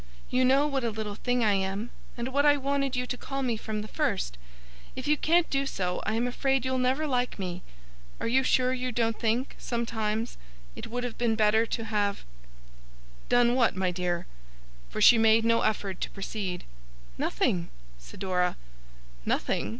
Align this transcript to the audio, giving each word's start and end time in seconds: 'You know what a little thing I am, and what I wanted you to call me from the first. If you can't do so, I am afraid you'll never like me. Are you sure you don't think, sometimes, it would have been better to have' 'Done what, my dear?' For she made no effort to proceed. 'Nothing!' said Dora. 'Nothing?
'You 0.31 0.43
know 0.43 0.65
what 0.65 0.83
a 0.83 0.89
little 0.89 1.13
thing 1.13 1.43
I 1.43 1.53
am, 1.53 1.91
and 2.17 2.29
what 2.29 2.43
I 2.43 2.57
wanted 2.57 2.95
you 2.95 3.05
to 3.05 3.17
call 3.17 3.43
me 3.43 3.55
from 3.55 3.83
the 3.83 3.87
first. 3.87 4.35
If 4.95 5.07
you 5.07 5.15
can't 5.15 5.47
do 5.51 5.67
so, 5.67 6.01
I 6.07 6.15
am 6.15 6.25
afraid 6.25 6.65
you'll 6.65 6.79
never 6.79 7.05
like 7.05 7.37
me. 7.37 7.61
Are 8.19 8.27
you 8.27 8.41
sure 8.41 8.73
you 8.73 8.91
don't 8.91 9.19
think, 9.19 9.53
sometimes, 9.59 10.37
it 10.75 10.87
would 10.87 11.03
have 11.03 11.19
been 11.19 11.35
better 11.35 11.67
to 11.67 11.83
have' 11.83 12.23
'Done 13.29 13.53
what, 13.53 13.75
my 13.75 13.91
dear?' 13.91 14.25
For 14.89 15.01
she 15.01 15.19
made 15.19 15.45
no 15.45 15.61
effort 15.61 16.01
to 16.01 16.09
proceed. 16.09 16.63
'Nothing!' 17.19 17.69
said 17.99 18.21
Dora. 18.21 18.57
'Nothing? 19.23 19.69